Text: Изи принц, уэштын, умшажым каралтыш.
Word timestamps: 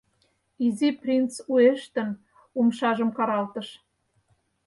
Изи 0.65 0.89
принц, 1.01 1.31
уэштын, 1.51 2.09
умшажым 2.59 3.09
каралтыш. 3.17 3.67